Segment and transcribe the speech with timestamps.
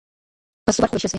[0.63, 1.09] په څو برخو وېشل سوی.